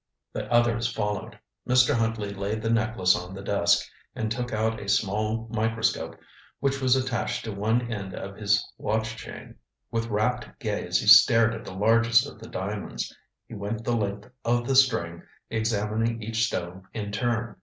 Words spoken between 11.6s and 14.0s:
the largest of the diamonds. He went the